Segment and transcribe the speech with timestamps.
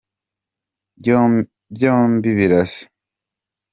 [1.77, 2.83] byombi birasa.